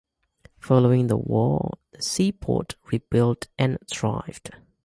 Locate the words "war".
1.17-1.77